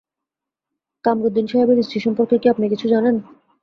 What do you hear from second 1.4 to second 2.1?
সাহেবের স্ত্রী